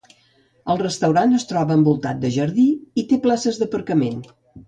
[0.73, 2.65] El restaurant es troba envoltat de jardí
[3.01, 4.19] i té places d'aparcament.